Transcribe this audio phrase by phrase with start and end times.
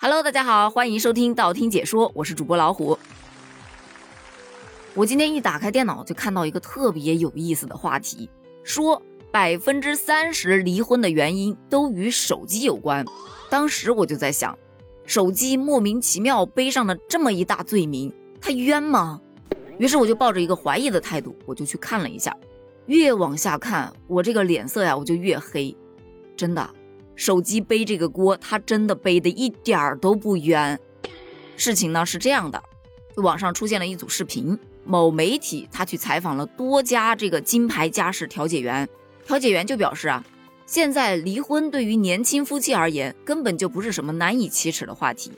[0.00, 2.96] Hello，大家好，欢迎收听道听解说，我是主播老虎。
[4.94, 8.30] 我今天一打开电脑，就看到一个特别有意思的话题，
[8.62, 13.04] 说百分之三十离婚的原因都与手机有关。
[13.50, 14.56] 当时我就在想，
[15.04, 19.20] 手机莫名其妙背上了这么一大罪名，他冤吗？
[19.78, 22.32] 于是我就抱着一个怀疑的态度，我就去看了一下。
[22.86, 25.76] 越往下看，我这个脸色呀，我就越黑，
[26.36, 26.70] 真的。
[27.18, 30.78] 手机背这个锅，他真的背的一点儿都不冤。
[31.56, 32.62] 事情呢是这样的，
[33.16, 38.88] 网上出现了一组视频，某媒体他去采访了多家这个金牌家事调解员，
[39.26, 40.24] 调解员就表示啊，
[40.64, 45.32] 现在离婚对于年轻夫妻而言根本就不是什么难以启齿的话题。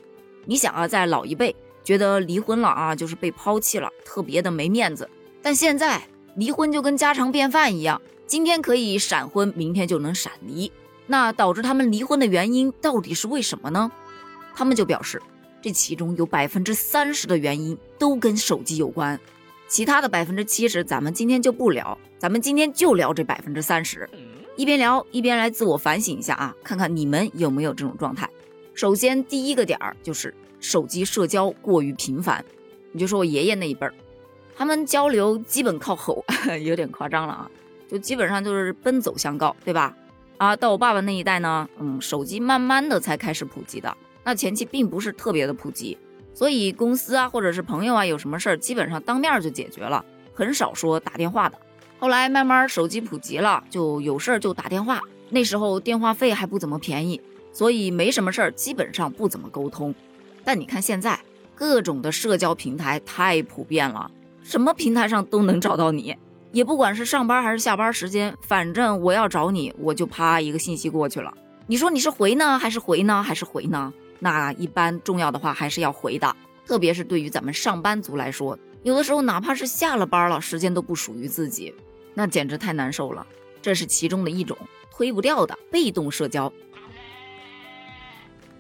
[0.45, 5.09] 你想啊，在老一辈觉得离婚了啊就是被抛弃了，特别的没面子，
[5.41, 6.03] 但现在
[6.37, 10.71] 离婚就跟家常便饭一样，今天可以闪婚，明天就能闪离。
[11.11, 13.91] 那导致他们离婚的原因到底是为什么呢？
[14.55, 15.21] 他们就表示，
[15.61, 19.19] 这其中有百分之三十的原因都跟手机有关，
[19.67, 24.09] 其他的百分之七十咱们今天就不聊，咱们今天就聊这百分之三十。
[24.55, 28.31] 一边聊一边来自我反省一下啊，看看你们有没有这种状态。
[28.73, 32.45] 首先第一个点儿就是手机社交过于频繁，
[32.93, 33.93] 你就说我爷爷那一辈儿，
[34.55, 36.25] 他们交流基本靠吼，
[36.63, 37.51] 有点夸张了啊，
[37.91, 39.97] 就基本上就是奔走相告，对吧？
[40.41, 45.99] 啊，到我爸爸那一代呢，嗯，手机慢慢的才开始普及的，那前期并不是特别的普及，
[46.33, 50.03] 所以公司啊或者是朋友啊有什么事儿，基本上当面就解决了，
[50.33, 51.59] 很少说打电话的。
[51.99, 57.21] 后来慢慢手机普及了，就有事儿就打电话，那时候电话费还不怎么便宜，
[57.53, 59.95] 所以没什么事儿，基本上不怎么沟通。
[60.43, 61.21] 但你看现在
[61.55, 64.11] 各种的社交平台太普遍了，
[64.43, 66.17] 什么平台上都能找到你。
[66.53, 71.33] 也不管是上班还是下班时间，反正我要找你，我就啪一个信息过去了。
[71.67, 73.93] 你说你是回呢，还是回呢，还是回呢？
[74.19, 76.35] 那一般重要的话还是要回的，
[76.67, 81.73] 特别是对于咱们上班族来说，有的时候哪怕是下了班了，时间都不属于自己，
[82.15, 83.27] 那简直太难受了。
[83.63, 84.57] 这是其中的一种
[84.91, 86.53] 推不掉的被动社交。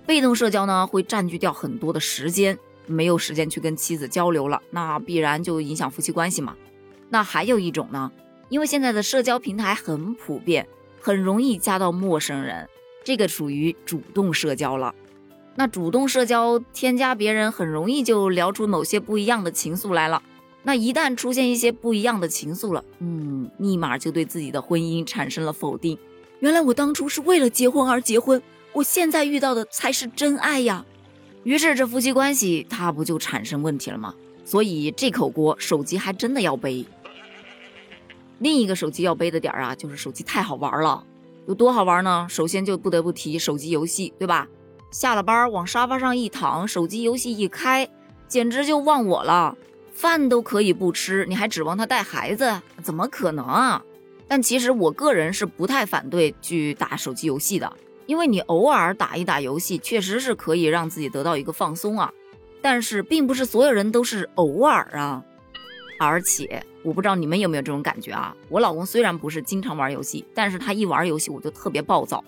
[0.07, 6.57] 被动社交呢，会占据掉很多的时间，没有时间去跟妻子交流了，那必然就影响夫妻关系嘛。
[7.10, 8.10] 那还有一种呢，
[8.48, 10.66] 因为现在的社交平台很普遍，
[11.00, 12.69] 很容易加到陌生人，
[13.04, 14.94] 这个属于主动社交了。
[15.56, 20.22] 那主动社交添加别人，很容易就聊出某些不一样的情愫来了。
[20.62, 25.98] 那一旦出现一些不一样的情愫了，嗯，立马就对自己的婚姻产生了否定。
[26.38, 28.41] 原来我当初是为了结婚而结婚，
[28.72, 30.84] 我现在遇到的才是真爱呀。
[31.42, 34.15] 于是这夫妻关系它不就产生问题了吗？
[34.44, 36.84] 所以这口锅手机还真的要背。
[38.41, 41.05] 另一个手机要背的点儿啊，就是手机太好玩了，
[41.47, 42.27] 有多好玩呢？
[42.28, 44.49] 首先就不得不提手机游戏，对吧？
[44.91, 47.89] 下了班往沙发上一躺，手机游戏一开，
[48.27, 49.56] 简直就忘我了，
[49.93, 52.61] 饭都可以不吃，你还指望他带孩子？
[52.83, 53.83] 怎么可能啊？
[54.27, 57.71] 但其实我个人是不太反对去打手机游戏的，
[58.07, 62.11] 因为你偶尔打一打游戏，确实是可以让自己得到一个放松啊。
[62.62, 65.22] 但是并不是所有人都是偶尔啊。
[66.00, 68.34] 而且我不知道你们有没有这种感觉啊？
[68.49, 72.25] 我老公虽然不是经常玩游戏，但是他一玩游戏我就特别暴躁，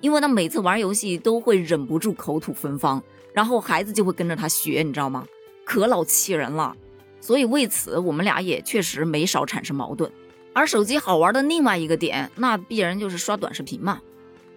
[0.00, 3.02] 因为他每次玩游戏都会忍不住口吐芬芳，
[3.34, 5.26] 然后孩子就会跟着他学，你知道吗？
[5.66, 6.74] 可老气人了。
[7.20, 10.10] 所以为此我们俩也确实没少产生矛盾。
[10.54, 14.00] 而手机好玩的另外一个点，那必然就是刷短视频嘛，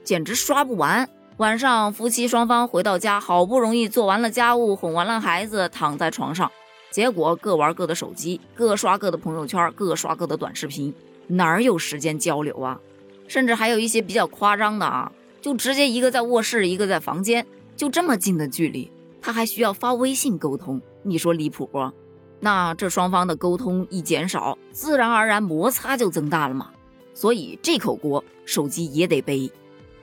[0.01, 1.09] 简直刷不完。
[1.37, 6.49] 晚上夫妻双方回到家，好不容易做完了家务，哄完了孩子，躺在床上。
[6.91, 10.93] 结果各玩各的手机，各刷各的朋友圈，各刷各的短视频，
[11.27, 12.79] 哪儿有时间交流啊？
[13.27, 17.45] 甚至还有一些比较夸张的啊，就直接一个在卧室，一个在房间，
[17.75, 18.89] 就这么近的距离，
[19.21, 21.91] 他还需要发微信沟通，你说离谱不？
[22.39, 26.69] 那这双方的沟通一减少，自然而然摩擦就增大了嘛。
[27.13, 29.51] 所以这口锅手机也得背。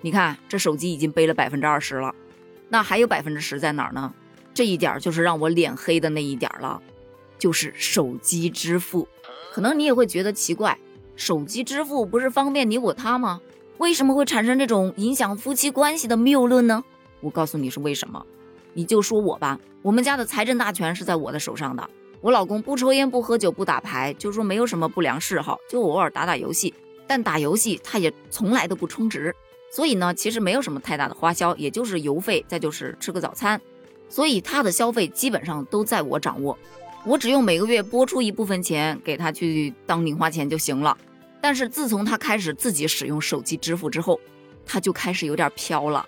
[0.00, 2.12] 你看这手机已经背了百分之二十了，
[2.69, 4.12] 那还有百分之十在哪儿呢？
[4.54, 6.81] 这一点就是让我脸黑的那一点了，
[7.39, 9.09] 就是手机支付。
[9.53, 10.78] 可能你也会觉得奇怪，
[11.16, 13.41] 手机支付不是方便你我他吗？
[13.78, 16.84] 为什么会产生这种影响夫妻关系的谬论呢？
[17.21, 18.25] 我告诉你是为什么。
[18.75, 21.89] 你就说我吧，我们家的财政大权是在我的手上的。
[22.21, 26.72] 我老公不抽烟不喝酒不打牌，就说没有什么不良嗜好，就偶尔打打游戏。
[27.07, 29.34] 但打游戏他也从来都不充值，
[29.71, 33.60] 所以呢，其实没有什么太大的花销，也就是邮费，再就是吃个早餐。
[34.12, 36.59] 所以他的消费基本上都在我掌握，
[37.06, 40.94] 我只用每个月拨出一部分钱给他去当零花钱就行了。
[41.41, 44.20] 但是自从他开始自己使用手机支付之后，
[44.66, 46.04] 他就开始有点飘了，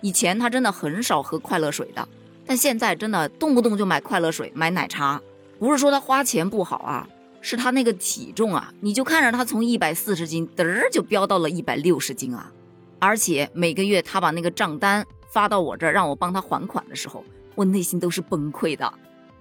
[0.00, 2.08] 以前他真的很少喝快乐水的，
[2.44, 5.22] 但现在真的动不动就买快乐水、买奶茶。
[5.60, 7.08] 不是说他花钱不好啊，
[7.40, 12.52] 是他那个体重啊，你就看着他从一百四十斤嘚儿就飙到了一百六十斤啊！
[12.98, 17.24] 而且每个月他把那个账单发到我这儿，让我帮他还款的时候，
[17.54, 18.92] 我内心都是崩溃的。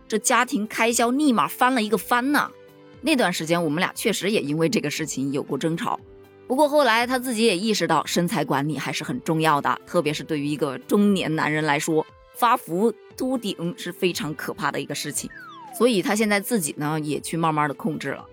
[0.08, 2.50] 这家庭开销立马翻了一个番呐！
[3.02, 6.00] 那段时间我们俩确实也因为这个事情有过争吵。
[6.48, 12.06] 不过后来他自己也意识到身材管理还是很重要的，特别是对于一个中年男人来说，
[12.36, 15.30] 发福秃顶是非常可怕的一个事情。
[15.76, 18.26] 所以他现在自己呢也去慢慢的控制了。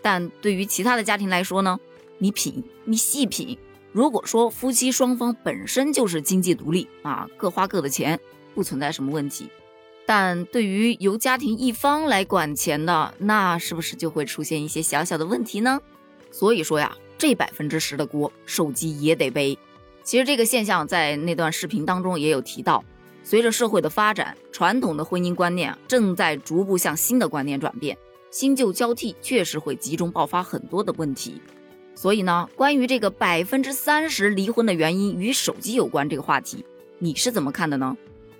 [0.00, 1.78] 但对于其他的家庭来说呢，
[2.18, 3.58] 你品，你细品。
[3.92, 8.18] 如果说夫妻双方本身就是经济独立啊，各花各的钱，
[8.56, 9.48] 不存在什么问题。
[10.04, 15.78] 但对于由家庭一方来管钱的，那是不是就会出现一些小小的问题呢？
[16.32, 16.96] 所以说呀。
[17.18, 19.58] 这百分之十的锅，手机也得背。
[20.02, 22.84] 其实这个现象在那段视频当中也有提到。
[23.24, 27.96] 随着社会的发展，传统的婚姻观念正在逐步向新的观念转变，
[28.30, 31.40] 新旧交替确实会集中爆发很多的问题。
[31.94, 36.66] 所以呢，关于这个百分之三十离婚的原因与手机有关这个话题，
[36.98, 37.96] 你是怎么看的呢？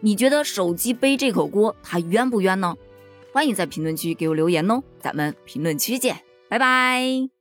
[0.06, 2.76] 你觉得手机背这口锅，它冤不冤呢？
[3.32, 6.16] 欢迎在评论区给我留言哦，咱们评论区见，
[6.48, 7.35] 拜拜。